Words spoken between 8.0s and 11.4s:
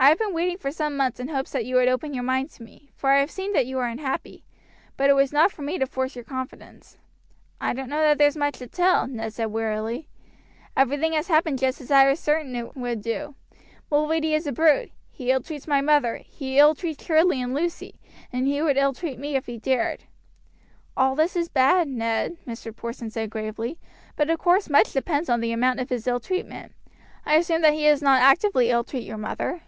that there's much to tell," Ned said wearily. "Everything has